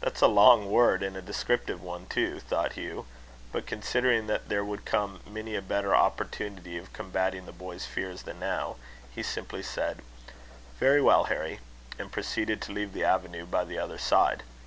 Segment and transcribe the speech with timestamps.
[0.00, 3.04] "That's a long word, and a descriptive one too," thought Hugh;
[3.52, 8.22] but, considering that there would come many a better opportunity of combating the boy's fears
[8.22, 8.76] than now,
[9.14, 10.00] he simply said:
[10.80, 11.60] "Very well, Harry,"
[11.98, 14.42] and proceeded to leave the avenue by the other side.